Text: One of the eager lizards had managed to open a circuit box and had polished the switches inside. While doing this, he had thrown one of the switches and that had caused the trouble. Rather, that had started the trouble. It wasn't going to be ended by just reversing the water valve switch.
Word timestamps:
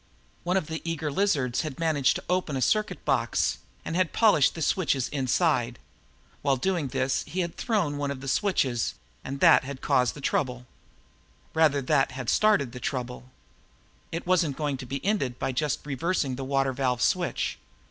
One 0.43 0.57
of 0.57 0.65
the 0.65 0.81
eager 0.83 1.11
lizards 1.11 1.61
had 1.61 1.77
managed 1.77 2.15
to 2.15 2.23
open 2.27 2.57
a 2.57 2.61
circuit 2.63 3.05
box 3.05 3.59
and 3.85 3.95
had 3.95 4.13
polished 4.13 4.55
the 4.55 4.61
switches 4.63 5.07
inside. 5.09 5.77
While 6.41 6.55
doing 6.57 6.87
this, 6.87 7.21
he 7.27 7.41
had 7.41 7.55
thrown 7.55 7.97
one 7.99 8.09
of 8.09 8.19
the 8.19 8.27
switches 8.27 8.95
and 9.23 9.41
that 9.41 9.63
had 9.63 9.79
caused 9.79 10.15
the 10.15 10.19
trouble. 10.21 10.65
Rather, 11.53 11.83
that 11.83 12.13
had 12.13 12.31
started 12.31 12.71
the 12.71 12.79
trouble. 12.79 13.29
It 14.11 14.25
wasn't 14.25 14.57
going 14.57 14.77
to 14.77 14.87
be 14.87 15.05
ended 15.05 15.37
by 15.37 15.51
just 15.51 15.85
reversing 15.85 16.35
the 16.35 16.45
water 16.45 16.73
valve 16.73 17.03
switch. 17.03 17.59